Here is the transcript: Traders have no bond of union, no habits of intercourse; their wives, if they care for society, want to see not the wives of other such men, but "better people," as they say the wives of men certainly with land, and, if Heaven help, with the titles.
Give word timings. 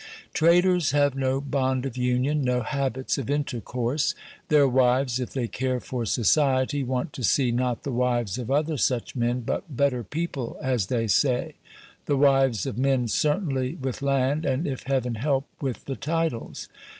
Traders 0.33 0.93
have 0.93 1.13
no 1.13 1.39
bond 1.39 1.85
of 1.85 1.95
union, 1.95 2.43
no 2.43 2.61
habits 2.63 3.19
of 3.19 3.29
intercourse; 3.29 4.15
their 4.47 4.67
wives, 4.67 5.19
if 5.19 5.29
they 5.33 5.47
care 5.47 5.79
for 5.79 6.07
society, 6.07 6.81
want 6.83 7.13
to 7.13 7.23
see 7.23 7.51
not 7.51 7.83
the 7.83 7.91
wives 7.91 8.39
of 8.39 8.49
other 8.49 8.77
such 8.77 9.15
men, 9.15 9.41
but 9.41 9.63
"better 9.77 10.03
people," 10.03 10.57
as 10.59 10.87
they 10.87 11.05
say 11.05 11.53
the 12.07 12.17
wives 12.17 12.65
of 12.65 12.79
men 12.79 13.07
certainly 13.07 13.75
with 13.75 14.01
land, 14.01 14.43
and, 14.43 14.65
if 14.65 14.81
Heaven 14.87 15.13
help, 15.13 15.45
with 15.61 15.85
the 15.85 15.95
titles. 15.95 16.67